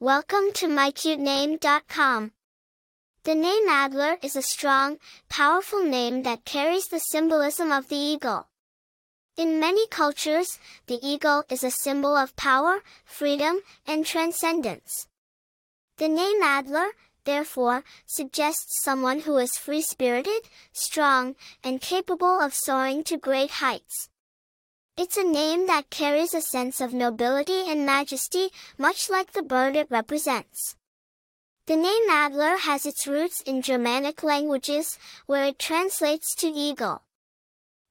Welcome 0.00 0.52
to 0.54 0.68
mycutename.com. 0.68 2.30
The 3.24 3.34
name 3.34 3.68
Adler 3.68 4.16
is 4.22 4.36
a 4.36 4.42
strong, 4.42 4.98
powerful 5.28 5.82
name 5.82 6.22
that 6.22 6.44
carries 6.44 6.86
the 6.86 7.00
symbolism 7.00 7.72
of 7.72 7.88
the 7.88 7.96
eagle. 7.96 8.46
In 9.36 9.58
many 9.58 9.88
cultures, 9.88 10.60
the 10.86 11.00
eagle 11.02 11.42
is 11.50 11.64
a 11.64 11.72
symbol 11.72 12.16
of 12.16 12.36
power, 12.36 12.84
freedom, 13.04 13.62
and 13.88 14.06
transcendence. 14.06 15.08
The 15.96 16.06
name 16.06 16.44
Adler, 16.44 16.90
therefore, 17.24 17.82
suggests 18.06 18.80
someone 18.84 19.22
who 19.22 19.36
is 19.38 19.58
free-spirited, 19.58 20.48
strong, 20.72 21.34
and 21.64 21.80
capable 21.80 22.40
of 22.40 22.54
soaring 22.54 23.02
to 23.02 23.16
great 23.16 23.50
heights. 23.50 24.10
It's 25.00 25.16
a 25.16 25.22
name 25.22 25.68
that 25.68 25.90
carries 25.90 26.34
a 26.34 26.40
sense 26.40 26.80
of 26.80 26.92
nobility 26.92 27.70
and 27.70 27.86
majesty, 27.86 28.48
much 28.76 29.08
like 29.08 29.30
the 29.30 29.44
bird 29.44 29.76
it 29.76 29.86
represents. 29.92 30.74
The 31.66 31.76
name 31.76 32.10
Adler 32.10 32.56
has 32.56 32.84
its 32.84 33.06
roots 33.06 33.40
in 33.42 33.62
Germanic 33.62 34.24
languages, 34.24 34.98
where 35.26 35.44
it 35.44 35.60
translates 35.60 36.34
to 36.38 36.48
eagle. 36.48 37.02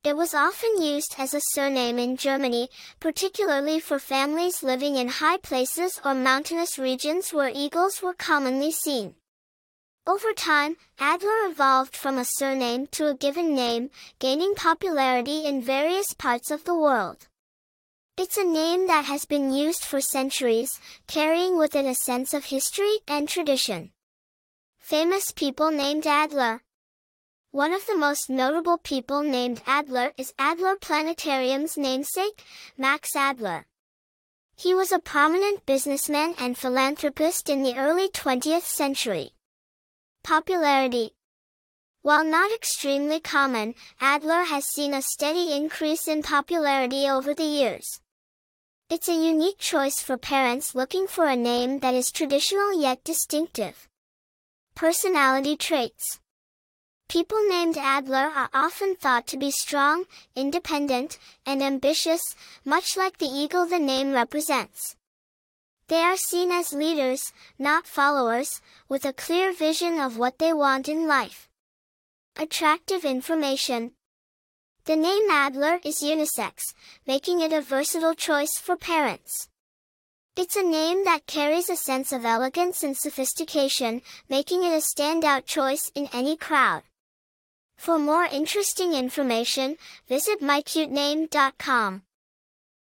It 0.03 0.17
was 0.17 0.33
often 0.33 0.81
used 0.81 1.15
as 1.17 1.33
a 1.33 1.39
surname 1.53 1.97
in 1.97 2.17
Germany, 2.17 2.67
particularly 2.99 3.79
for 3.79 3.99
families 3.99 4.61
living 4.61 4.97
in 4.97 5.07
high 5.07 5.37
places 5.37 6.01
or 6.03 6.13
mountainous 6.13 6.77
regions 6.77 7.31
where 7.31 7.51
eagles 7.55 8.01
were 8.01 8.15
commonly 8.15 8.73
seen. 8.73 9.15
Over 10.07 10.31
time, 10.31 10.77
Adler 10.99 11.49
evolved 11.49 11.93
from 11.93 12.17
a 12.17 12.23
surname 12.23 12.87
to 12.91 13.07
a 13.07 13.13
given 13.13 13.53
name, 13.53 13.89
gaining 14.19 14.55
popularity 14.55 15.45
in 15.45 15.61
various 15.61 16.13
parts 16.13 16.49
of 16.49 16.63
the 16.63 16.73
world. 16.73 17.27
It's 18.15 18.37
a 18.37 18.45
name 18.45 18.87
that 18.87 19.03
has 19.03 19.25
been 19.25 19.51
used 19.51 19.83
for 19.83 19.99
centuries, 19.99 20.79
carrying 21.07 21.57
with 21.57 21.75
it 21.75 21.85
a 21.85 21.93
sense 21.93 22.33
of 22.33 22.45
history 22.45 22.99
and 23.05 23.27
tradition. 23.27 23.91
Famous 24.79 25.31
people 25.31 25.71
named 25.71 26.07
Adler. 26.07 26.61
One 27.51 27.73
of 27.73 27.85
the 27.85 27.97
most 27.97 28.29
notable 28.29 28.77
people 28.77 29.23
named 29.23 29.61
Adler 29.67 30.13
is 30.17 30.33
Adler 30.39 30.77
Planetarium's 30.77 31.75
namesake, 31.77 32.45
Max 32.77 33.13
Adler. 33.13 33.65
He 34.55 34.73
was 34.73 34.93
a 34.93 34.99
prominent 34.99 35.65
businessman 35.65 36.33
and 36.39 36.57
philanthropist 36.57 37.49
in 37.49 37.61
the 37.61 37.75
early 37.75 38.07
20th 38.07 38.63
century. 38.63 39.33
Popularity 40.27 41.13
While 42.01 42.25
not 42.25 42.51
extremely 42.51 43.21
common, 43.21 43.75
Adler 44.01 44.43
has 44.43 44.65
seen 44.65 44.93
a 44.93 45.01
steady 45.01 45.53
increase 45.53 46.05
in 46.05 46.21
popularity 46.21 47.07
over 47.07 47.33
the 47.33 47.45
years. 47.45 48.01
It's 48.89 49.07
a 49.07 49.13
unique 49.13 49.57
choice 49.57 50.01
for 50.01 50.17
parents 50.17 50.75
looking 50.75 51.07
for 51.07 51.27
a 51.27 51.37
name 51.37 51.79
that 51.79 51.93
is 51.93 52.11
traditional 52.11 52.77
yet 52.77 53.05
distinctive. 53.05 53.87
Personality 54.75 55.55
traits 55.55 56.19
People 57.07 57.47
named 57.47 57.77
Adler 57.77 58.29
are 58.35 58.49
often 58.53 58.97
thought 58.97 59.27
to 59.27 59.37
be 59.37 59.49
strong, 59.49 60.03
independent, 60.35 61.19
and 61.45 61.63
ambitious, 61.63 62.35
much 62.65 62.97
like 62.97 63.19
the 63.19 63.31
eagle 63.31 63.65
the 63.65 63.79
name 63.79 64.11
represents. 64.11 64.96
They 65.87 66.01
are 66.01 66.17
seen 66.17 66.51
as 66.51 66.73
leaders, 66.73 67.31
not 67.57 67.87
followers, 67.87 68.61
with 68.89 69.05
a 69.05 69.13
clear 69.13 69.53
vision 69.53 69.99
of 69.99 70.17
what 70.17 70.37
they 70.37 70.51
want 70.51 70.89
in 70.89 71.07
life. 71.07 71.47
Attractive 72.35 73.05
information. 73.05 73.93
The 74.83 74.97
name 74.97 75.29
Adler 75.31 75.79
is 75.83 76.03
unisex, 76.03 76.73
making 77.05 77.39
it 77.39 77.53
a 77.53 77.61
versatile 77.61 78.15
choice 78.15 78.57
for 78.57 78.75
parents. 78.75 79.47
It's 80.35 80.55
a 80.55 80.63
name 80.63 81.05
that 81.05 81.25
carries 81.25 81.69
a 81.69 81.75
sense 81.75 82.11
of 82.11 82.25
elegance 82.25 82.83
and 82.83 82.95
sophistication, 82.95 84.01
making 84.29 84.63
it 84.63 84.73
a 84.73 84.83
standout 84.83 85.45
choice 85.45 85.89
in 85.95 86.09
any 86.13 86.35
crowd. 86.37 86.83
For 87.77 87.97
more 87.97 88.25
interesting 88.25 88.93
information, 88.93 89.77
visit 90.07 90.41
mycutename.com. 90.41 92.03